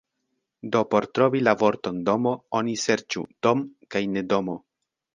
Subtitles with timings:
[0.75, 4.63] Do por trovi la vorton "domo", oni serĉu "dom" kaj ne "domo".